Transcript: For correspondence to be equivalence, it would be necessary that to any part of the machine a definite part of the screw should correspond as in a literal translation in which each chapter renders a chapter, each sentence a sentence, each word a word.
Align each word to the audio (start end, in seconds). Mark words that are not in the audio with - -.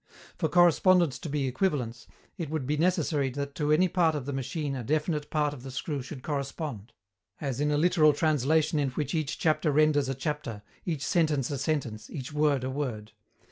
For 0.35 0.49
correspondence 0.49 1.19
to 1.19 1.29
be 1.29 1.45
equivalence, 1.45 2.07
it 2.35 2.49
would 2.49 2.65
be 2.65 2.75
necessary 2.75 3.29
that 3.29 3.53
to 3.53 3.71
any 3.71 3.87
part 3.87 4.15
of 4.15 4.25
the 4.25 4.33
machine 4.33 4.75
a 4.75 4.83
definite 4.83 5.29
part 5.29 5.53
of 5.53 5.61
the 5.61 5.69
screw 5.69 6.01
should 6.01 6.23
correspond 6.23 6.91
as 7.39 7.61
in 7.61 7.69
a 7.69 7.77
literal 7.77 8.11
translation 8.11 8.79
in 8.79 8.89
which 8.89 9.13
each 9.13 9.37
chapter 9.37 9.71
renders 9.71 10.09
a 10.09 10.15
chapter, 10.15 10.63
each 10.87 11.05
sentence 11.05 11.51
a 11.51 11.57
sentence, 11.59 12.09
each 12.09 12.33
word 12.33 12.63
a 12.63 12.69
word. 12.71 13.11